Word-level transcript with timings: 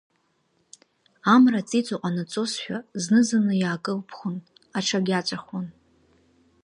Амра 1.33 1.67
ҵиҵу 1.67 1.99
ҟанаҵозшәа, 2.01 2.77
зны-зынла 3.03 3.55
иаакылԥхон, 3.57 4.35
аҽагьаҵәахуан. 4.77 5.67